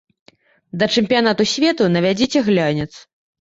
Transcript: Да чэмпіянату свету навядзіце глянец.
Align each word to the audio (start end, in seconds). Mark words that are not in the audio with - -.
Да 0.83 0.87
чэмпіянату 1.01 1.47
свету 1.53 1.91
навядзіце 1.97 2.45
глянец. 2.49 2.89